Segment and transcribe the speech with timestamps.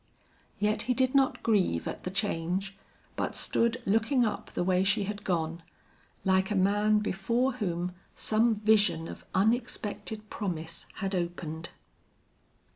[0.57, 2.75] Yet he did not grieve at the change,
[3.15, 5.61] but stood looking up the way she had gone,
[6.25, 11.69] like a man before whom some vision of unexpected promise had opened.